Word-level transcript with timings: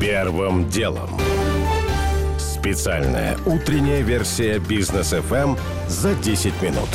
Первым 0.00 0.68
делом. 0.68 1.08
Специальная 2.38 3.38
утренняя 3.46 4.02
версия 4.02 4.58
бизнес 4.58 5.14
FM 5.14 5.58
за 5.88 6.14
10 6.14 6.60
минут. 6.60 6.88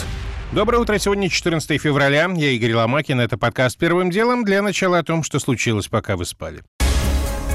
Доброе 0.52 0.78
утро. 0.78 1.00
Сегодня 1.00 1.28
14 1.28 1.82
февраля. 1.82 2.30
Я 2.36 2.50
Игорь 2.52 2.76
Ломакин. 2.76 3.20
Это 3.20 3.40
подкаст 3.40 3.80
«Первым 3.80 4.12
делом». 4.12 4.46
Для 4.46 4.62
начала 4.62 5.00
о 5.00 5.04
том, 5.04 5.24
что 5.24 5.40
случилось, 5.40 5.88
пока 5.88 6.16
вы 6.16 6.26
спали. 6.26 6.62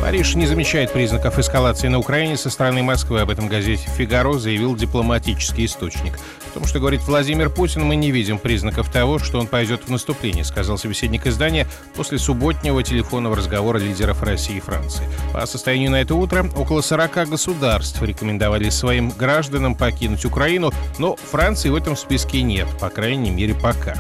Париж 0.06 0.36
не 0.36 0.46
замечает 0.46 0.92
признаков 0.92 1.36
эскалации 1.36 1.88
на 1.88 1.98
Украине 1.98 2.36
со 2.36 2.48
стороны 2.48 2.80
Москвы. 2.84 3.22
Об 3.22 3.28
этом 3.28 3.48
газете 3.48 3.88
«Фигаро» 3.96 4.34
заявил 4.34 4.76
дипломатический 4.76 5.64
источник. 5.64 6.16
В 6.48 6.52
том, 6.52 6.64
что 6.64 6.78
говорит 6.78 7.00
Владимир 7.02 7.50
Путин, 7.50 7.82
мы 7.82 7.96
не 7.96 8.12
видим 8.12 8.38
признаков 8.38 8.88
того, 8.88 9.18
что 9.18 9.40
он 9.40 9.48
пойдет 9.48 9.82
в 9.84 9.90
наступление, 9.90 10.44
сказал 10.44 10.78
собеседник 10.78 11.26
издания 11.26 11.66
после 11.96 12.18
субботнего 12.18 12.84
телефонного 12.84 13.34
разговора 13.34 13.78
лидеров 13.78 14.22
России 14.22 14.58
и 14.58 14.60
Франции. 14.60 15.02
По 15.32 15.44
состоянию 15.44 15.90
на 15.90 16.00
это 16.00 16.14
утро 16.14 16.48
около 16.56 16.82
40 16.82 17.28
государств 17.28 18.00
рекомендовали 18.00 18.68
своим 18.68 19.10
гражданам 19.10 19.74
покинуть 19.74 20.24
Украину, 20.24 20.70
но 21.00 21.16
Франции 21.16 21.68
в 21.68 21.74
этом 21.74 21.96
списке 21.96 22.42
нет, 22.42 22.68
по 22.80 22.90
крайней 22.90 23.32
мере 23.32 23.54
пока. 23.54 23.96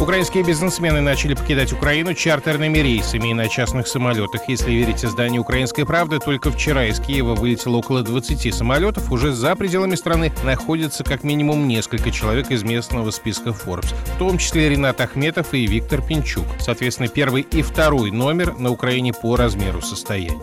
Украинские 0.00 0.42
бизнесмены 0.42 1.00
начали 1.00 1.34
покидать 1.34 1.72
Украину 1.72 2.14
чартерными 2.14 2.78
рейсами 2.78 3.28
и 3.28 3.34
на 3.34 3.48
частных 3.48 3.86
самолетах. 3.86 4.48
Если 4.48 4.72
верить 4.72 5.04
изданию 5.04 5.42
«Украинской 5.42 5.84
правды», 5.84 6.18
только 6.18 6.50
вчера 6.50 6.86
из 6.86 6.98
Киева 6.98 7.36
вылетело 7.36 7.76
около 7.76 8.02
20 8.02 8.52
самолетов. 8.52 9.12
Уже 9.12 9.32
за 9.32 9.54
пределами 9.54 9.94
страны 9.94 10.32
находится 10.42 11.04
как 11.04 11.22
минимум 11.22 11.68
несколько 11.68 12.10
человек 12.10 12.50
из 12.50 12.64
местного 12.64 13.12
списка 13.12 13.50
Forbes, 13.50 13.94
в 14.16 14.18
том 14.18 14.36
числе 14.36 14.68
Ренат 14.68 15.00
Ахметов 15.00 15.54
и 15.54 15.64
Виктор 15.64 16.02
Пинчук. 16.02 16.46
Соответственно, 16.58 17.08
первый 17.08 17.42
и 17.42 17.62
второй 17.62 18.10
номер 18.10 18.58
на 18.58 18.70
Украине 18.70 19.12
по 19.12 19.36
размеру 19.36 19.80
состояния. 19.80 20.42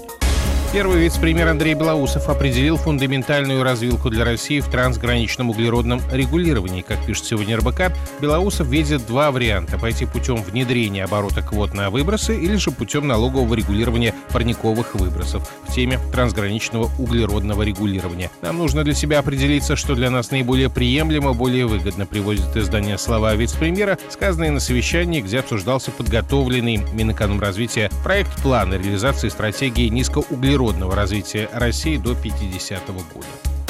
Первый 0.73 1.01
вице-премьер 1.01 1.49
Андрей 1.49 1.73
Белоусов 1.73 2.29
определил 2.29 2.77
фундаментальную 2.77 3.61
развилку 3.61 4.09
для 4.09 4.23
России 4.23 4.61
в 4.61 4.69
трансграничном 4.69 5.49
углеродном 5.49 6.01
регулировании. 6.13 6.81
Как 6.81 7.05
пишет 7.05 7.25
сегодня 7.25 7.57
РБК, 7.57 7.91
Белоусов 8.21 8.67
видит 8.67 9.05
два 9.05 9.31
варианта– 9.31 9.77
пойти 9.79 10.05
путем 10.05 10.37
внедрения 10.37 11.03
оборота 11.03 11.41
квот 11.41 11.73
на 11.73 11.89
выбросы 11.89 12.39
или 12.39 12.55
же 12.55 12.71
путем 12.71 13.05
налогового 13.05 13.53
регулирования 13.53 14.15
парниковых 14.31 14.95
выбросов 14.95 15.45
в 15.67 15.73
теме 15.73 15.99
трансграничного 16.13 16.89
углеродного 16.97 17.63
регулирования. 17.63 18.31
Нам 18.41 18.57
нужно 18.57 18.85
для 18.85 18.93
себя 18.93 19.19
определиться, 19.19 19.75
что 19.75 19.93
для 19.93 20.09
нас 20.09 20.31
наиболее 20.31 20.69
приемлемо, 20.69 21.33
более 21.33 21.65
выгодно, 21.65 22.05
приводит 22.05 22.55
издание 22.55 22.97
слова 22.97 23.35
вице-премьера, 23.35 23.97
сказанные 24.07 24.51
на 24.51 24.61
совещании, 24.61 25.19
где 25.19 25.39
обсуждался 25.39 25.91
подготовленный 25.91 26.77
Минэкономразвития 26.93 27.91
проект 28.05 28.41
плана 28.41 28.75
реализации 28.75 29.27
стратегии 29.27 29.89
низкоуглеродного 29.89 30.60
природного 30.62 30.95
развития 30.95 31.49
России 31.54 31.98
до 31.98 32.13
50 32.13 32.85
года 32.90 33.60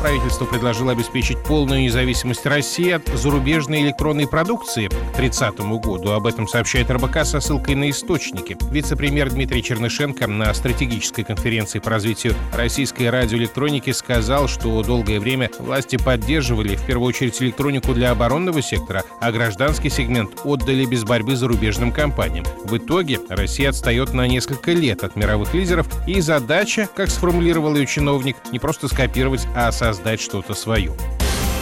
правительство 0.00 0.46
предложило 0.46 0.92
обеспечить 0.92 1.38
полную 1.44 1.82
независимость 1.82 2.46
России 2.46 2.92
от 2.92 3.06
зарубежной 3.08 3.82
электронной 3.82 4.26
продукции 4.26 4.88
к 4.88 5.16
2030 5.16 5.60
году. 5.60 6.12
Об 6.12 6.26
этом 6.26 6.48
сообщает 6.48 6.90
РБК 6.90 7.24
со 7.24 7.40
ссылкой 7.40 7.74
на 7.74 7.90
источники. 7.90 8.56
Вице-премьер 8.70 9.30
Дмитрий 9.30 9.62
Чернышенко 9.62 10.26
на 10.26 10.52
стратегической 10.54 11.24
конференции 11.24 11.80
по 11.80 11.90
развитию 11.90 12.34
российской 12.54 13.10
радиоэлектроники 13.10 13.90
сказал, 13.90 14.48
что 14.48 14.82
долгое 14.82 15.20
время 15.20 15.50
власти 15.58 15.96
поддерживали 15.96 16.76
в 16.76 16.86
первую 16.86 17.08
очередь 17.08 17.40
электронику 17.42 17.92
для 17.92 18.10
оборонного 18.10 18.62
сектора, 18.62 19.04
а 19.20 19.30
гражданский 19.30 19.90
сегмент 19.90 20.30
отдали 20.44 20.86
без 20.86 21.04
борьбы 21.04 21.36
зарубежным 21.36 21.92
компаниям. 21.92 22.46
В 22.64 22.78
итоге 22.78 23.20
Россия 23.28 23.68
отстает 23.68 24.14
на 24.14 24.26
несколько 24.26 24.72
лет 24.72 25.04
от 25.04 25.14
мировых 25.14 25.52
лидеров, 25.52 25.86
и 26.06 26.20
задача, 26.22 26.88
как 26.96 27.10
сформулировал 27.10 27.74
ее 27.76 27.86
чиновник, 27.86 28.36
не 28.50 28.58
просто 28.58 28.88
скопировать, 28.88 29.46
а 29.54 29.70
создать 29.70 29.89
создать 29.92 30.20
что-то 30.20 30.54
свое. 30.54 30.92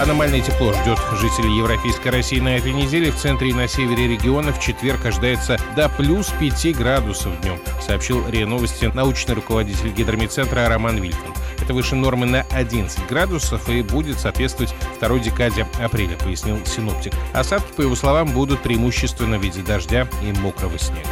Аномальное 0.00 0.42
тепло 0.42 0.74
ждет 0.74 0.98
жителей 1.18 1.56
Европейской 1.56 2.08
России 2.08 2.38
на 2.38 2.56
этой 2.56 2.72
неделе. 2.72 3.10
В 3.10 3.16
центре 3.16 3.48
и 3.48 3.54
на 3.54 3.66
севере 3.66 4.06
региона 4.06 4.52
в 4.52 4.60
четверг 4.60 5.06
ожидается 5.06 5.56
до 5.74 5.88
плюс 5.88 6.28
5 6.38 6.76
градусов 6.76 7.40
днем, 7.40 7.58
сообщил 7.80 8.22
РИА 8.28 8.46
Новости 8.46 8.84
научный 8.84 9.34
руководитель 9.34 9.88
гидромедцентра 9.90 10.68
Роман 10.68 10.98
Вильфанд. 10.98 11.36
Это 11.58 11.72
выше 11.72 11.96
нормы 11.96 12.26
на 12.26 12.42
11 12.52 13.06
градусов 13.08 13.66
и 13.70 13.82
будет 13.82 14.20
соответствовать 14.20 14.74
второй 14.96 15.20
декаде 15.20 15.66
апреля, 15.82 16.16
пояснил 16.18 16.58
синоптик. 16.66 17.14
Осадки, 17.32 17.72
по 17.72 17.80
его 17.80 17.96
словам, 17.96 18.28
будут 18.28 18.60
преимущественно 18.60 19.38
в 19.38 19.42
виде 19.42 19.62
дождя 19.62 20.06
и 20.22 20.38
мокрого 20.38 20.78
снега. 20.78 21.08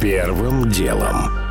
Первым 0.00 0.70
делом. 0.70 1.41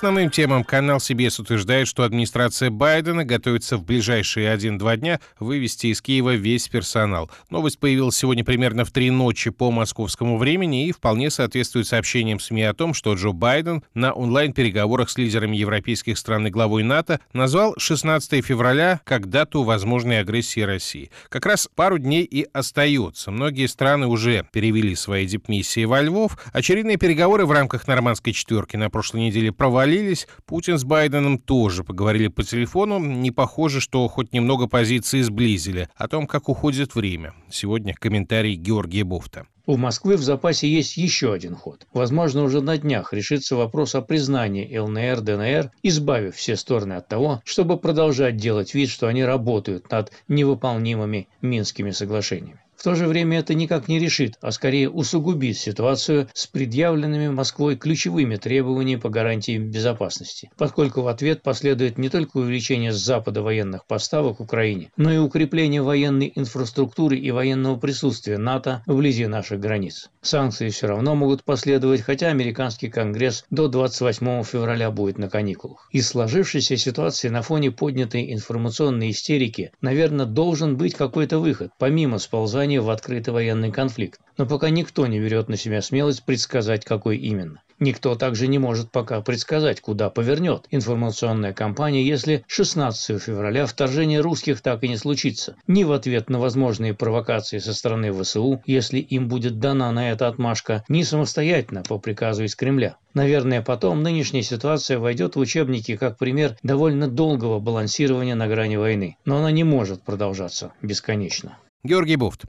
Основным 0.00 0.30
темам 0.30 0.64
канал 0.64 0.96
CBS 0.96 1.42
утверждает, 1.42 1.86
что 1.86 2.04
администрация 2.04 2.70
Байдена 2.70 3.22
готовится 3.22 3.76
в 3.76 3.84
ближайшие 3.84 4.50
1-2 4.50 4.96
дня 4.96 5.20
вывести 5.38 5.88
из 5.88 6.00
Киева 6.00 6.36
весь 6.36 6.68
персонал. 6.68 7.30
Новость 7.50 7.78
появилась 7.78 8.16
сегодня 8.16 8.42
примерно 8.42 8.86
в 8.86 8.92
3 8.92 9.10
ночи 9.10 9.50
по 9.50 9.70
московскому 9.70 10.38
времени 10.38 10.86
и 10.86 10.92
вполне 10.92 11.28
соответствует 11.28 11.86
сообщениям 11.86 12.40
СМИ 12.40 12.62
о 12.62 12.72
том, 12.72 12.94
что 12.94 13.12
Джо 13.12 13.32
Байден 13.32 13.82
на 13.92 14.14
онлайн-переговорах 14.14 15.10
с 15.10 15.18
лидерами 15.18 15.58
европейских 15.58 16.16
стран 16.16 16.46
и 16.46 16.50
главой 16.50 16.82
НАТО 16.82 17.20
назвал 17.34 17.74
16 17.76 18.42
февраля 18.42 19.02
как 19.04 19.28
дату 19.28 19.64
возможной 19.64 20.20
агрессии 20.20 20.60
России. 20.60 21.10
Как 21.28 21.44
раз 21.44 21.68
пару 21.74 21.98
дней 21.98 22.22
и 22.22 22.46
остается. 22.54 23.30
Многие 23.30 23.66
страны 23.66 24.06
уже 24.06 24.46
перевели 24.50 24.94
свои 24.94 25.26
дипмиссии 25.26 25.84
во 25.84 26.00
Львов. 26.00 26.38
Очередные 26.54 26.96
переговоры 26.96 27.44
в 27.44 27.52
рамках 27.52 27.86
нормандской 27.86 28.32
четверки 28.32 28.78
на 28.78 28.88
прошлой 28.88 29.26
неделе 29.26 29.52
проводились 29.52 29.89
провалились. 29.90 30.28
Путин 30.46 30.78
с 30.78 30.84
Байденом 30.84 31.38
тоже 31.38 31.84
поговорили 31.84 32.28
по 32.28 32.42
телефону. 32.42 32.98
Не 32.98 33.30
похоже, 33.30 33.80
что 33.80 34.06
хоть 34.08 34.32
немного 34.32 34.66
позиции 34.66 35.20
сблизили. 35.22 35.88
О 35.96 36.08
том, 36.08 36.26
как 36.26 36.48
уходит 36.48 36.94
время. 36.94 37.34
Сегодня 37.50 37.94
комментарий 37.94 38.54
Георгия 38.54 39.04
Буфта. 39.04 39.46
У 39.66 39.76
Москвы 39.76 40.16
в 40.16 40.22
запасе 40.22 40.68
есть 40.68 40.96
еще 40.96 41.32
один 41.32 41.54
ход. 41.54 41.86
Возможно, 41.92 42.42
уже 42.42 42.60
на 42.60 42.76
днях 42.76 43.12
решится 43.12 43.56
вопрос 43.56 43.94
о 43.94 44.02
признании 44.02 44.76
ЛНР, 44.76 45.20
ДНР, 45.20 45.70
избавив 45.82 46.34
все 46.34 46.56
стороны 46.56 46.94
от 46.94 47.08
того, 47.08 47.40
чтобы 47.44 47.76
продолжать 47.76 48.36
делать 48.36 48.74
вид, 48.74 48.88
что 48.88 49.06
они 49.06 49.24
работают 49.24 49.90
над 49.90 50.12
невыполнимыми 50.28 51.28
Минскими 51.40 51.90
соглашениями. 51.90 52.60
В 52.80 52.82
то 52.82 52.94
же 52.94 53.08
время 53.08 53.40
это 53.40 53.52
никак 53.52 53.88
не 53.88 53.98
решит, 53.98 54.38
а 54.40 54.50
скорее 54.52 54.88
усугубит 54.88 55.58
ситуацию 55.58 56.30
с 56.32 56.46
предъявленными 56.46 57.28
Москвой 57.28 57.76
ключевыми 57.76 58.36
требованиями 58.36 58.98
по 58.98 59.10
гарантиям 59.10 59.70
безопасности, 59.70 60.50
поскольку 60.56 61.02
в 61.02 61.08
ответ 61.08 61.42
последует 61.42 61.98
не 61.98 62.08
только 62.08 62.38
увеличение 62.38 62.94
с 62.94 62.96
Запада 62.96 63.42
военных 63.42 63.84
поставок 63.84 64.40
Украине, 64.40 64.88
но 64.96 65.12
и 65.12 65.18
укрепление 65.18 65.82
военной 65.82 66.32
инфраструктуры 66.34 67.18
и 67.18 67.30
военного 67.30 67.76
присутствия 67.76 68.38
НАТО 68.38 68.82
вблизи 68.86 69.26
наших 69.26 69.60
границ. 69.60 70.08
Санкции 70.22 70.70
все 70.70 70.86
равно 70.86 71.14
могут 71.14 71.44
последовать, 71.44 72.00
хотя 72.00 72.28
американский 72.28 72.88
конгресс 72.88 73.44
до 73.50 73.68
28 73.68 74.42
февраля 74.44 74.90
будет 74.90 75.18
на 75.18 75.28
каникулах. 75.28 75.86
Из 75.92 76.08
сложившейся 76.08 76.78
ситуации 76.78 77.28
на 77.28 77.42
фоне 77.42 77.72
поднятой 77.72 78.32
информационной 78.32 79.10
истерики, 79.10 79.70
наверное, 79.82 80.24
должен 80.24 80.78
быть 80.78 80.94
какой-то 80.94 81.40
выход, 81.40 81.72
помимо 81.78 82.16
сползания 82.16 82.69
вторжения 82.70 82.80
в 82.80 82.90
открытый 82.90 83.34
военный 83.34 83.72
конфликт, 83.72 84.20
но 84.38 84.46
пока 84.46 84.70
никто 84.70 85.06
не 85.06 85.18
берет 85.18 85.48
на 85.48 85.56
себя 85.56 85.82
смелость 85.82 86.24
предсказать, 86.24 86.84
какой 86.84 87.16
именно. 87.16 87.60
Никто 87.80 88.14
также 88.14 88.46
не 88.46 88.58
может 88.58 88.90
пока 88.92 89.22
предсказать, 89.22 89.80
куда 89.80 90.10
повернет 90.10 90.66
информационная 90.70 91.52
кампания, 91.52 92.04
если 92.04 92.44
16 92.46 93.20
февраля 93.20 93.64
вторжение 93.66 94.20
русских 94.20 94.60
так 94.60 94.84
и 94.84 94.88
не 94.88 94.98
случится. 94.98 95.56
Ни 95.66 95.84
в 95.84 95.92
ответ 95.92 96.30
на 96.30 96.38
возможные 96.38 96.92
провокации 96.92 97.58
со 97.58 97.72
стороны 97.72 98.12
ВСУ, 98.12 98.60
если 98.66 98.98
им 98.98 99.28
будет 99.28 99.58
дана 99.58 99.90
на 99.92 100.12
это 100.12 100.28
отмашка, 100.28 100.84
ни 100.88 101.02
самостоятельно 101.02 101.82
по 101.82 101.98
приказу 101.98 102.44
из 102.44 102.54
Кремля. 102.54 102.96
Наверное, 103.14 103.62
потом 103.62 104.02
нынешняя 104.02 104.42
ситуация 104.42 104.98
войдет 104.98 105.34
в 105.34 105.40
учебники 105.40 105.96
как 105.96 106.18
пример 106.18 106.56
довольно 106.62 107.08
долгого 107.08 107.58
балансирования 107.58 108.34
на 108.34 108.46
грани 108.46 108.76
войны. 108.76 109.16
Но 109.24 109.38
она 109.38 109.50
не 109.50 109.64
может 109.64 110.02
продолжаться 110.02 110.72
бесконечно. 110.82 111.56
Георгий 111.82 112.16
Бовт. 112.16 112.44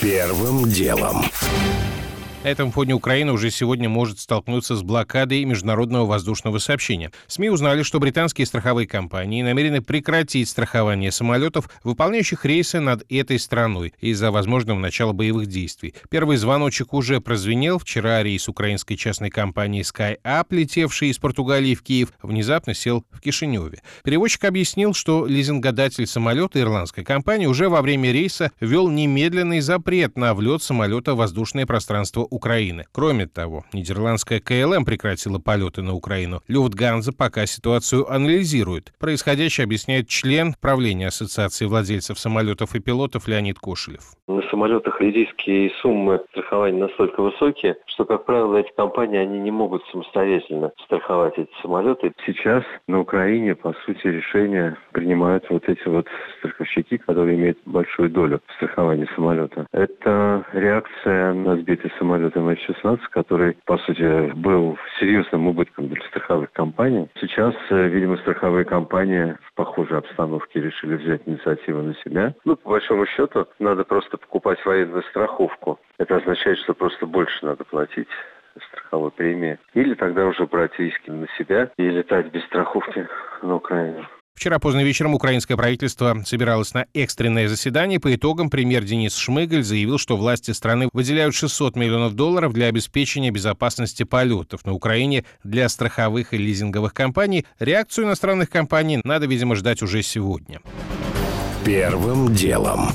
Первым 0.00 0.70
делом. 0.70 1.24
На 2.44 2.48
этом 2.50 2.70
фоне 2.70 2.94
Украина 2.94 3.32
уже 3.32 3.50
сегодня 3.50 3.88
может 3.88 4.20
столкнуться 4.20 4.76
с 4.76 4.82
блокадой 4.82 5.44
международного 5.44 6.06
воздушного 6.06 6.58
сообщения. 6.58 7.10
СМИ 7.26 7.50
узнали, 7.50 7.82
что 7.82 7.98
британские 7.98 8.46
страховые 8.46 8.86
компании 8.86 9.42
намерены 9.42 9.82
прекратить 9.82 10.48
страхование 10.48 11.10
самолетов, 11.10 11.68
выполняющих 11.82 12.44
рейсы 12.44 12.78
над 12.78 13.04
этой 13.10 13.40
страной 13.40 13.92
из-за 14.00 14.30
возможного 14.30 14.78
начала 14.78 15.12
боевых 15.12 15.48
действий. 15.48 15.94
Первый 16.10 16.36
звоночек 16.36 16.94
уже 16.94 17.20
прозвенел. 17.20 17.80
Вчера 17.80 18.22
рейс 18.22 18.48
украинской 18.48 18.94
частной 18.94 19.30
компании 19.30 19.82
SkyUp, 19.82 20.46
летевший 20.50 21.08
из 21.08 21.18
Португалии 21.18 21.74
в 21.74 21.82
Киев, 21.82 22.12
внезапно 22.22 22.72
сел 22.72 23.04
в 23.10 23.20
Кишиневе. 23.20 23.82
Перевозчик 24.04 24.44
объяснил, 24.44 24.94
что 24.94 25.26
лизингодатель 25.26 26.06
самолета 26.06 26.60
ирландской 26.60 27.02
компании 27.02 27.46
уже 27.46 27.68
во 27.68 27.82
время 27.82 28.12
рейса 28.12 28.52
ввел 28.60 28.88
немедленный 28.88 29.58
запрет 29.58 30.16
на 30.16 30.34
влет 30.34 30.62
самолета 30.62 31.14
в 31.14 31.18
воздушное 31.18 31.66
пространство 31.66 32.27
Украины. 32.30 32.84
Кроме 32.92 33.26
того, 33.26 33.64
нидерландская 33.72 34.40
KLM 34.40 34.84
прекратила 34.84 35.38
полеты 35.38 35.82
на 35.82 35.94
Украину. 35.94 36.40
Люфтганза 36.48 37.12
пока 37.12 37.46
ситуацию 37.46 38.10
анализирует. 38.10 38.92
Происходящее 38.98 39.64
объясняет 39.64 40.08
член 40.08 40.54
правления 40.60 41.08
Ассоциации 41.08 41.66
владельцев 41.66 42.18
самолетов 42.18 42.74
и 42.74 42.80
пилотов 42.80 43.28
Леонид 43.28 43.58
Кошелев. 43.58 44.12
На 44.26 44.42
самолетах 44.50 45.00
риски 45.00 45.72
суммы 45.80 46.20
страхования 46.30 46.78
настолько 46.78 47.22
высокие, 47.22 47.76
что, 47.86 48.04
как 48.04 48.24
правило, 48.24 48.56
эти 48.56 48.70
компании 48.76 49.18
они 49.18 49.38
не 49.38 49.50
могут 49.50 49.82
самостоятельно 49.90 50.72
страховать 50.84 51.38
эти 51.38 51.50
самолеты. 51.62 52.12
Сейчас 52.26 52.62
на 52.86 53.00
Украине, 53.00 53.54
по 53.54 53.74
сути, 53.84 54.06
решения 54.06 54.76
принимают 54.92 55.44
вот 55.50 55.68
эти 55.68 55.86
вот 55.88 56.06
страховщики, 56.38 56.98
которые 56.98 57.36
имеют 57.36 57.58
большую 57.64 58.10
долю 58.10 58.40
в 58.46 58.54
страховании 58.54 59.08
самолета. 59.14 59.66
Это 59.72 60.44
реакция 60.52 61.32
на 61.32 61.56
сбитый 61.56 61.90
самолет 61.98 62.17
МС-16, 62.18 63.00
который, 63.10 63.56
по 63.64 63.78
сути, 63.78 64.32
был 64.34 64.78
серьезным 64.98 65.48
убытком 65.48 65.88
для 65.88 66.02
страховых 66.08 66.52
компаний. 66.52 67.08
Сейчас, 67.20 67.54
э, 67.70 67.88
видимо, 67.88 68.16
страховые 68.18 68.64
компании 68.64 69.36
в 69.42 69.54
похожей 69.54 69.98
обстановке 69.98 70.60
решили 70.60 70.96
взять 70.96 71.22
инициативу 71.26 71.82
на 71.82 71.94
себя. 71.96 72.34
Ну, 72.44 72.56
по 72.56 72.70
большому 72.70 73.06
счету, 73.06 73.46
надо 73.58 73.84
просто 73.84 74.16
покупать 74.18 74.64
военную 74.64 75.02
страховку. 75.04 75.78
Это 75.98 76.16
означает, 76.16 76.58
что 76.58 76.74
просто 76.74 77.06
больше 77.06 77.44
надо 77.44 77.64
платить 77.64 78.08
страховой 78.70 79.10
премии. 79.10 79.58
Или 79.74 79.94
тогда 79.94 80.26
уже 80.26 80.46
брать 80.46 80.78
риски 80.78 81.10
на 81.10 81.26
себя 81.38 81.70
и 81.76 81.88
летать 81.88 82.30
без 82.32 82.44
страховки 82.44 83.06
на 83.42 83.56
Украину. 83.56 84.06
Вчера 84.38 84.60
поздно 84.60 84.84
вечером 84.84 85.14
украинское 85.14 85.56
правительство 85.56 86.22
собиралось 86.24 86.72
на 86.72 86.86
экстренное 86.94 87.48
заседание. 87.48 87.98
По 87.98 88.14
итогам 88.14 88.50
премьер 88.50 88.84
Денис 88.84 89.16
Шмыгаль 89.16 89.64
заявил, 89.64 89.98
что 89.98 90.16
власти 90.16 90.52
страны 90.52 90.88
выделяют 90.92 91.34
600 91.34 91.74
миллионов 91.74 92.14
долларов 92.14 92.52
для 92.52 92.66
обеспечения 92.66 93.32
безопасности 93.32 94.04
полетов 94.04 94.64
на 94.64 94.74
Украине 94.74 95.24
для 95.42 95.68
страховых 95.68 96.34
и 96.34 96.36
лизинговых 96.36 96.94
компаний. 96.94 97.46
Реакцию 97.58 98.04
иностранных 98.04 98.48
компаний 98.48 99.00
надо, 99.02 99.26
видимо, 99.26 99.56
ждать 99.56 99.82
уже 99.82 100.04
сегодня. 100.04 100.60
Первым 101.64 102.32
делом. 102.32 102.92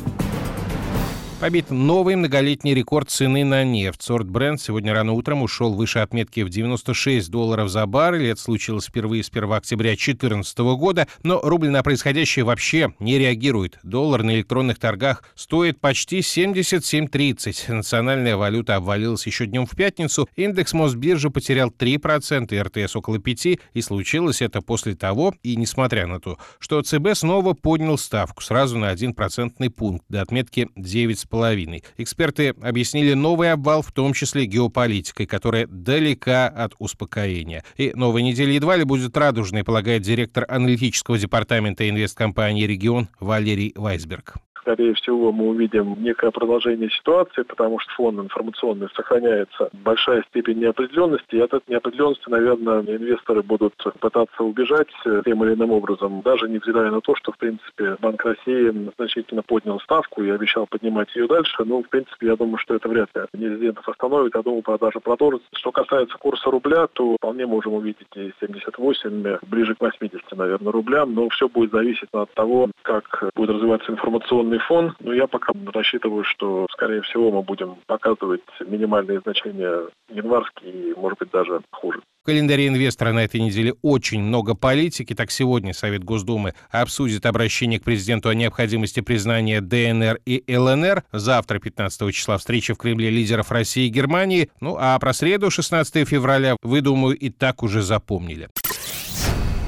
Побит 1.43 1.71
новый 1.71 2.15
многолетний 2.15 2.73
рекорд 2.73 3.09
цены 3.09 3.43
на 3.43 3.65
нефть. 3.65 4.01
Сорт 4.01 4.29
Бренд 4.29 4.61
сегодня 4.61 4.93
рано 4.93 5.11
утром 5.11 5.41
ушел 5.41 5.73
выше 5.73 5.99
отметки 5.99 6.39
в 6.39 6.47
96 6.47 7.29
долларов 7.29 7.67
за 7.67 7.85
баррель. 7.85 8.27
Это 8.27 8.39
случилось 8.39 8.85
впервые 8.85 9.25
с 9.25 9.29
1 9.29 9.51
октября 9.51 9.89
2014 9.89 10.57
года. 10.59 11.05
Но 11.21 11.41
рубль 11.41 11.67
на 11.67 11.83
происходящее 11.83 12.45
вообще 12.45 12.93
не 12.99 13.19
реагирует. 13.19 13.77
Доллар 13.83 14.23
на 14.23 14.35
электронных 14.35 14.79
торгах 14.79 15.25
стоит 15.35 15.81
почти 15.81 16.19
77.30. 16.19 17.73
Национальная 17.73 18.37
валюта 18.37 18.77
обвалилась 18.77 19.27
еще 19.27 19.45
днем 19.45 19.65
в 19.65 19.75
пятницу. 19.75 20.29
Индекс 20.37 20.71
Мосбиржи 20.71 21.29
потерял 21.29 21.71
3%, 21.77 22.57
РТС 22.57 22.95
около 22.95 23.17
5%. 23.17 23.59
И 23.73 23.81
случилось 23.81 24.41
это 24.41 24.61
после 24.61 24.95
того, 24.95 25.35
и 25.43 25.57
несмотря 25.57 26.07
на 26.07 26.21
то, 26.21 26.37
что 26.59 26.81
ЦБ 26.81 27.15
снова 27.15 27.51
поднял 27.51 27.97
ставку 27.97 28.41
сразу 28.41 28.77
на 28.77 28.87
1 28.87 29.13
процентный 29.13 29.69
пункт 29.69 30.05
до 30.07 30.21
отметки 30.21 30.69
9,5 30.77 31.32
половиной. 31.33 31.83
Эксперты 31.97 32.49
объяснили 32.61 33.13
новый 33.15 33.51
обвал, 33.51 33.81
в 33.81 33.91
том 33.91 34.13
числе 34.13 34.45
геополитикой, 34.45 35.25
которая 35.25 35.65
далека 35.65 36.47
от 36.47 36.75
успокоения. 36.77 37.63
И 37.75 37.91
новая 37.95 38.21
неделя 38.21 38.51
едва 38.51 38.75
ли 38.75 38.83
будет 38.83 39.17
радужной, 39.17 39.63
полагает 39.63 40.03
директор 40.03 40.45
аналитического 40.47 41.17
департамента 41.17 41.89
инвесткомпании 41.89 42.67
«Регион» 42.67 43.09
Валерий 43.19 43.73
Вайсберг 43.75 44.35
скорее 44.63 44.93
всего, 44.93 45.31
мы 45.31 45.49
увидим 45.49 45.95
некое 46.01 46.31
продолжение 46.31 46.89
ситуации, 46.89 47.43
потому 47.43 47.79
что 47.79 47.91
фон 47.93 48.19
информационный 48.19 48.87
сохраняется 48.95 49.69
большая 49.73 50.23
степень 50.29 50.59
неопределенности, 50.59 51.35
и 51.35 51.39
от 51.39 51.53
этой 51.53 51.71
неопределенности, 51.71 52.29
наверное, 52.29 52.81
инвесторы 52.81 53.43
будут 53.43 53.75
пытаться 53.99 54.43
убежать 54.43 54.87
тем 55.25 55.43
или 55.43 55.53
иным 55.53 55.71
образом, 55.71 56.21
даже 56.21 56.49
невзирая 56.49 56.91
на 56.91 57.01
то, 57.01 57.15
что, 57.15 57.31
в 57.31 57.37
принципе, 57.37 57.97
Банк 57.99 58.23
России 58.23 58.91
значительно 58.97 59.43
поднял 59.43 59.79
ставку 59.81 60.23
и 60.23 60.29
обещал 60.29 60.65
поднимать 60.65 61.13
ее 61.15 61.27
дальше. 61.27 61.63
Ну, 61.65 61.83
в 61.83 61.89
принципе, 61.89 62.27
я 62.27 62.35
думаю, 62.35 62.57
что 62.57 62.75
это 62.75 62.87
вряд 62.87 63.09
ли 63.13 63.49
резидентов 63.49 63.87
остановит. 63.87 64.35
Я 64.35 64.41
думаю, 64.41 64.61
продажа 64.61 64.99
продолжится. 64.99 65.47
Что 65.53 65.71
касается 65.71 66.17
курса 66.17 66.49
рубля, 66.49 66.87
то 66.87 67.15
вполне 67.17 67.45
можем 67.45 67.73
увидеть 67.73 68.07
и 68.15 68.31
78, 68.39 69.37
ближе 69.47 69.75
к 69.75 69.81
80, 69.81 70.37
наверное, 70.37 70.71
рублям, 70.71 71.13
но 71.13 71.27
все 71.29 71.49
будет 71.49 71.71
зависеть 71.71 72.09
от 72.13 72.33
того, 72.33 72.69
как 72.83 73.31
будет 73.35 73.49
развиваться 73.49 73.91
информационный 73.91 74.52
инфляционный 74.53 74.59
фон, 74.59 74.95
но 74.99 75.13
я 75.13 75.27
пока 75.27 75.53
рассчитываю, 75.73 76.23
что, 76.23 76.67
скорее 76.71 77.01
всего, 77.01 77.31
мы 77.31 77.41
будем 77.41 77.77
показывать 77.87 78.41
минимальные 78.65 79.21
значения 79.21 79.89
январские 80.09 80.71
и, 80.71 80.93
может 80.95 81.19
быть, 81.19 81.31
даже 81.31 81.61
хуже. 81.71 81.99
В 82.23 82.25
календаре 82.25 82.67
инвестора 82.67 83.11
на 83.11 83.25
этой 83.25 83.41
неделе 83.41 83.73
очень 83.81 84.21
много 84.21 84.55
политики. 84.55 85.13
Так 85.13 85.29
сегодня 85.29 85.73
Совет 85.73 86.03
Госдумы 86.03 86.53
обсудит 86.71 87.25
обращение 87.25 87.79
к 87.79 87.83
президенту 87.83 88.29
о 88.29 88.33
необходимости 88.33 89.01
признания 89.01 89.59
ДНР 89.59 90.19
и 90.25 90.43
ЛНР. 90.55 91.03
Завтра, 91.11 91.59
15 91.59 92.13
числа, 92.13 92.37
встреча 92.37 92.75
в 92.75 92.77
Кремле 92.77 93.09
лидеров 93.09 93.51
России 93.51 93.87
и 93.87 93.89
Германии. 93.89 94.49
Ну 94.61 94.77
а 94.79 94.97
про 94.99 95.11
среду, 95.11 95.51
16 95.51 96.07
февраля, 96.07 96.55
вы, 96.61 96.81
думаю, 96.81 97.17
и 97.17 97.29
так 97.29 97.61
уже 97.61 97.81
запомнили. 97.81 98.47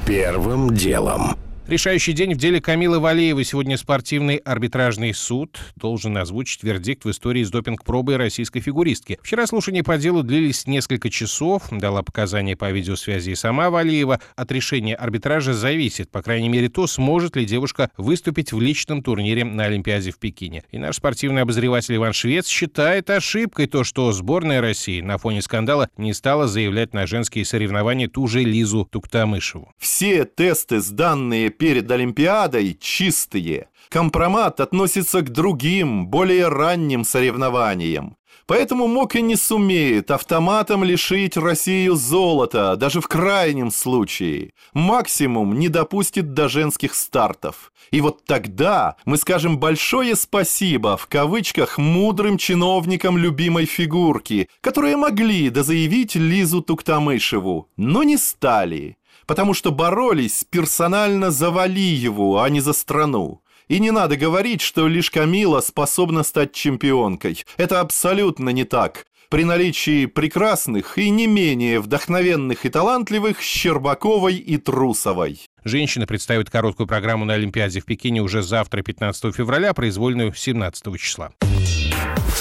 Первым 0.06 0.70
делом. 0.70 1.45
Решающий 1.68 2.12
день 2.12 2.32
в 2.34 2.36
деле 2.36 2.60
Камилы 2.60 3.00
Валеевой. 3.00 3.42
Сегодня 3.42 3.76
спортивный 3.76 4.36
арбитражный 4.36 5.12
суд 5.12 5.58
должен 5.74 6.16
озвучить 6.16 6.62
вердикт 6.62 7.04
в 7.04 7.10
истории 7.10 7.42
с 7.42 7.50
допинг-пробой 7.50 8.14
российской 8.14 8.60
фигуристки. 8.60 9.18
Вчера 9.20 9.48
слушания 9.48 9.82
по 9.82 9.98
делу 9.98 10.22
длились 10.22 10.68
несколько 10.68 11.10
часов, 11.10 11.64
дала 11.72 12.04
показания 12.04 12.56
по 12.56 12.70
видеосвязи 12.70 13.30
и 13.30 13.34
сама 13.34 13.70
Валеева. 13.70 14.20
От 14.36 14.52
решения 14.52 14.94
арбитража 14.94 15.54
зависит, 15.54 16.08
по 16.08 16.22
крайней 16.22 16.48
мере, 16.48 16.68
то, 16.68 16.86
сможет 16.86 17.34
ли 17.34 17.44
девушка 17.44 17.90
выступить 17.96 18.52
в 18.52 18.60
личном 18.60 19.02
турнире 19.02 19.44
на 19.44 19.64
Олимпиаде 19.64 20.12
в 20.12 20.20
Пекине. 20.20 20.62
И 20.70 20.78
наш 20.78 20.98
спортивный 20.98 21.42
обозреватель 21.42 21.96
Иван 21.96 22.12
Швец 22.12 22.46
считает 22.46 23.10
ошибкой 23.10 23.66
то, 23.66 23.82
что 23.82 24.12
сборная 24.12 24.60
России 24.60 25.00
на 25.00 25.18
фоне 25.18 25.42
скандала 25.42 25.90
не 25.96 26.12
стала 26.12 26.46
заявлять 26.46 26.94
на 26.94 27.08
женские 27.08 27.44
соревнования 27.44 28.06
ту 28.06 28.28
же 28.28 28.44
Лизу 28.44 28.84
Туктамышеву. 28.84 29.72
Все 29.78 30.24
тесты, 30.24 30.78
сданные 30.78 31.55
перед 31.58 31.90
Олимпиадой 31.90 32.76
чистые. 32.80 33.68
Компромат 33.88 34.60
относится 34.60 35.22
к 35.22 35.30
другим, 35.30 36.08
более 36.08 36.48
ранним 36.48 37.04
соревнованиям. 37.04 38.16
Поэтому 38.46 38.86
МОК 38.86 39.16
и 39.16 39.22
не 39.22 39.34
сумеет 39.34 40.12
автоматом 40.12 40.84
лишить 40.84 41.36
Россию 41.36 41.96
золота, 41.96 42.76
даже 42.76 43.00
в 43.00 43.08
крайнем 43.08 43.72
случае. 43.72 44.52
Максимум 44.72 45.58
не 45.58 45.68
допустит 45.68 46.32
до 46.32 46.48
женских 46.48 46.94
стартов. 46.94 47.72
И 47.90 48.00
вот 48.00 48.24
тогда 48.24 48.96
мы 49.04 49.16
скажем 49.16 49.58
большое 49.58 50.14
спасибо 50.14 50.96
в 50.96 51.08
кавычках 51.08 51.78
мудрым 51.78 52.38
чиновникам 52.38 53.18
любимой 53.18 53.64
фигурки, 53.64 54.48
которые 54.60 54.96
могли 54.96 55.50
дозаявить 55.50 56.14
Лизу 56.14 56.62
Туктамышеву, 56.62 57.68
но 57.76 58.04
не 58.04 58.16
стали 58.16 58.96
потому 59.26 59.54
что 59.54 59.72
боролись 59.72 60.44
персонально 60.48 61.30
за 61.30 61.50
Валиеву, 61.50 62.38
а 62.38 62.48
не 62.48 62.60
за 62.60 62.72
страну. 62.72 63.42
И 63.68 63.80
не 63.80 63.90
надо 63.90 64.16
говорить, 64.16 64.60
что 64.60 64.86
лишь 64.86 65.10
Камила 65.10 65.60
способна 65.60 66.22
стать 66.22 66.52
чемпионкой. 66.52 67.44
Это 67.56 67.80
абсолютно 67.80 68.50
не 68.50 68.64
так. 68.64 69.06
При 69.28 69.42
наличии 69.42 70.06
прекрасных 70.06 70.98
и 70.98 71.10
не 71.10 71.26
менее 71.26 71.80
вдохновенных 71.80 72.64
и 72.64 72.68
талантливых 72.68 73.40
Щербаковой 73.40 74.36
и 74.36 74.56
Трусовой. 74.56 75.40
Женщины 75.64 76.06
представят 76.06 76.48
короткую 76.48 76.86
программу 76.86 77.24
на 77.24 77.34
Олимпиаде 77.34 77.80
в 77.80 77.86
Пекине 77.86 78.22
уже 78.22 78.40
завтра, 78.42 78.82
15 78.82 79.34
февраля, 79.34 79.74
произвольную 79.74 80.32
17 80.32 80.96
числа. 81.00 81.32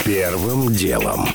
Первым 0.06 0.72
делом. 0.72 1.26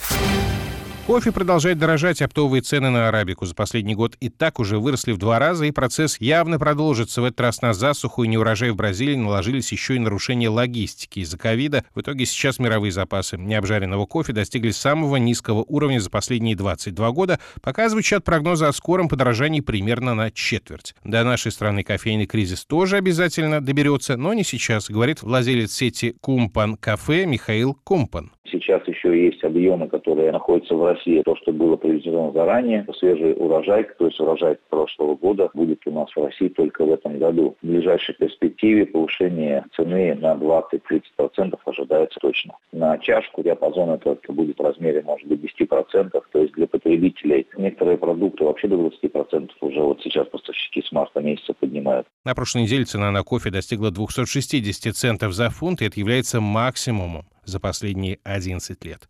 Кофе 1.10 1.32
продолжает 1.32 1.76
дорожать, 1.76 2.22
оптовые 2.22 2.62
цены 2.62 2.88
на 2.88 3.08
арабику 3.08 3.44
за 3.44 3.52
последний 3.52 3.96
год 3.96 4.16
и 4.20 4.28
так 4.28 4.60
уже 4.60 4.78
выросли 4.78 5.10
в 5.10 5.18
два 5.18 5.40
раза, 5.40 5.64
и 5.64 5.72
процесс 5.72 6.16
явно 6.20 6.56
продолжится. 6.56 7.20
В 7.20 7.24
этот 7.24 7.40
раз 7.40 7.62
на 7.62 7.74
засуху 7.74 8.22
и 8.22 8.28
неурожай 8.28 8.70
в 8.70 8.76
Бразилии 8.76 9.16
наложились 9.16 9.72
еще 9.72 9.96
и 9.96 9.98
нарушения 9.98 10.48
логистики 10.48 11.18
из-за 11.18 11.36
ковида. 11.36 11.84
В 11.96 12.00
итоге 12.00 12.26
сейчас 12.26 12.60
мировые 12.60 12.92
запасы 12.92 13.36
необжаренного 13.36 14.06
кофе 14.06 14.32
достигли 14.32 14.70
самого 14.70 15.16
низкого 15.16 15.64
уровня 15.66 15.98
за 15.98 16.10
последние 16.10 16.54
22 16.54 17.10
года, 17.10 17.40
пока 17.60 17.88
звучат 17.88 18.22
прогнозы 18.22 18.66
о 18.66 18.72
скором 18.72 19.08
подорожании 19.08 19.62
примерно 19.62 20.14
на 20.14 20.30
четверть. 20.30 20.94
До 21.02 21.24
нашей 21.24 21.50
страны 21.50 21.82
кофейный 21.82 22.26
кризис 22.26 22.64
тоже 22.64 22.98
обязательно 22.98 23.60
доберется, 23.60 24.16
но 24.16 24.32
не 24.32 24.44
сейчас, 24.44 24.88
говорит 24.88 25.22
владелец 25.22 25.72
сети 25.72 26.14
Кумпан 26.20 26.76
Кафе 26.76 27.26
Михаил 27.26 27.74
Кумпан. 27.74 28.30
Сейчас 28.50 28.86
еще 28.86 29.26
есть 29.26 29.42
объемы, 29.44 29.88
которые 29.88 30.32
находятся 30.32 30.74
в 30.74 30.84
России. 30.84 31.22
То, 31.22 31.36
что 31.36 31.52
было 31.52 31.76
привезено 31.76 32.32
заранее, 32.32 32.86
свежий 32.98 33.34
урожай, 33.36 33.86
то 33.98 34.06
есть 34.06 34.20
урожай 34.20 34.56
прошлого 34.68 35.14
года, 35.14 35.50
будет 35.54 35.80
у 35.86 35.90
нас 35.90 36.08
в 36.14 36.22
России 36.22 36.48
только 36.48 36.84
в 36.84 36.92
этом 36.92 37.18
году. 37.18 37.56
В 37.62 37.66
ближайшей 37.66 38.14
перспективе 38.14 38.86
повышение 38.86 39.64
цены 39.76 40.14
на 40.14 40.34
20-30% 40.34 41.58
ожидается 41.64 42.18
точно. 42.20 42.54
На 42.72 42.98
чашку 42.98 43.42
диапазон 43.42 43.90
это 43.90 44.16
будет 44.28 44.58
в 44.58 44.62
размере, 44.62 45.02
может 45.02 45.26
быть, 45.26 45.40
10%. 45.60 46.10
То 46.32 46.38
есть 46.38 46.54
для 46.54 46.66
потребителей 46.66 47.46
некоторые 47.56 47.98
продукты 47.98 48.44
вообще 48.44 48.68
до 48.68 48.76
20% 48.76 49.50
уже 49.60 49.80
вот 49.80 50.00
сейчас 50.02 50.26
поставщики 50.28 50.82
с 50.82 50.92
марта 50.92 51.20
месяца 51.20 51.54
поднимают. 51.54 52.06
На 52.24 52.34
прошлой 52.34 52.62
неделе 52.62 52.84
цена 52.84 53.10
на 53.10 53.22
кофе 53.22 53.50
достигла 53.50 53.90
260 53.90 54.94
центов 54.94 55.32
за 55.32 55.50
фунт, 55.50 55.82
и 55.82 55.86
это 55.86 55.98
является 56.00 56.40
максимумом 56.40 57.24
за 57.44 57.60
последние 57.60 58.18
11 58.24 58.84
лет. 58.84 59.08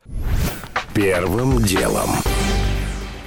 Первым 0.94 1.62
делом. 1.62 2.10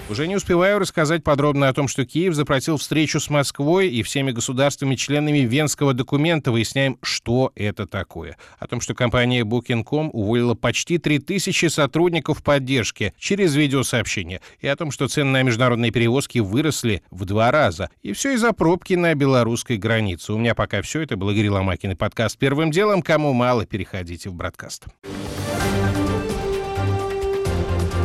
Уже 0.10 0.28
не 0.28 0.36
успеваю 0.36 0.80
рассказать 0.80 1.24
подробно 1.24 1.70
о 1.70 1.74
том, 1.74 1.88
что 1.88 2.06
Киев 2.06 2.36
запросил 2.36 2.76
встречу 2.78 3.22
с 3.22 3.30
Москвой 3.30 3.88
и 3.88 4.04
всеми 4.04 4.32
государствами-членами 4.32 5.40
Венского 5.40 5.94
документа. 5.94 6.52
Выясняем, 6.52 6.98
что 7.02 7.54
это 7.56 7.88
такое. 7.88 8.38
О 8.60 8.68
том, 8.68 8.82
что 8.82 8.94
компания 8.94 9.44
Booking.com 9.44 10.10
уволила 10.12 10.56
почти 10.56 10.98
3000 10.98 11.68
сотрудников 11.68 12.44
поддержки 12.44 13.14
через 13.18 13.56
видеосообщения. 13.56 14.42
И 14.60 14.68
о 14.68 14.76
том, 14.76 14.92
что 14.92 15.08
цены 15.08 15.32
на 15.32 15.44
международные 15.44 15.92
перевозки 15.92 16.40
выросли 16.40 17.02
в 17.10 17.24
два 17.24 17.50
раза. 17.52 17.90
И 18.02 18.12
все 18.12 18.34
из-за 18.34 18.52
пробки 18.52 18.96
на 18.96 19.16
белорусской 19.16 19.78
границе. 19.78 20.34
У 20.34 20.38
меня 20.38 20.54
пока 20.54 20.82
все. 20.82 21.00
Это 21.00 21.16
был 21.16 21.30
Игорь 21.30 21.48
Ломакин 21.48 21.92
и 21.92 21.96
подкаст 21.96 22.38
«Первым 22.38 22.72
делом». 22.72 23.02
Кому 23.02 23.32
мало, 23.32 23.66
переходите 23.66 24.30
в 24.30 24.34
Бродкаст. 24.34 24.84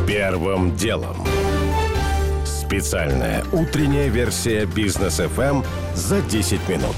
Первым 0.07 0.75
делом. 0.77 1.17
Специальная 2.69 3.43
утренняя 3.51 4.09
версия 4.09 4.67
бизнес 4.67 5.19
FM 5.19 5.65
за 5.95 6.21
10 6.21 6.69
минут. 6.69 6.95